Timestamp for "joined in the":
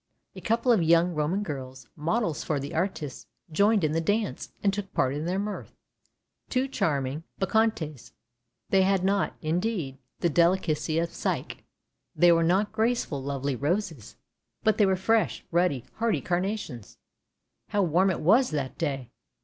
3.51-4.01